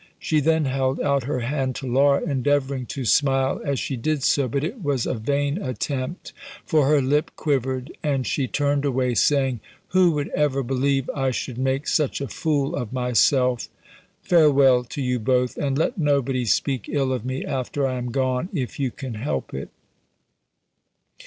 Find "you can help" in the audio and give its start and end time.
18.79-19.53